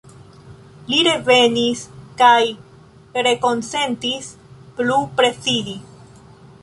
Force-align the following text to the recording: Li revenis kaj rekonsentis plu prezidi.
Li 0.93 1.01
revenis 1.07 1.83
kaj 2.21 3.21
rekonsentis 3.27 4.33
plu 4.81 4.99
prezidi. 5.21 5.77